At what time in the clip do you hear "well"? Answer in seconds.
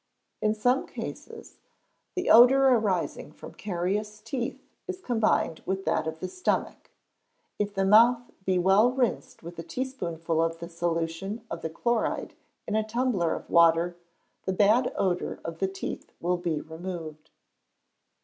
8.57-8.89